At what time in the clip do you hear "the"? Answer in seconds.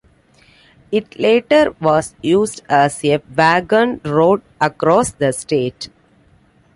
5.11-5.31